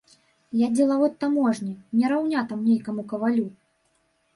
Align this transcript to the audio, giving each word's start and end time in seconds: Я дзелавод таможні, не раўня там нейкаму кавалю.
Я 0.65 0.69
дзелавод 0.77 1.13
таможні, 1.25 1.73
не 2.01 2.13
раўня 2.15 2.39
там 2.51 2.59
нейкаму 2.71 3.11
кавалю. 3.17 3.51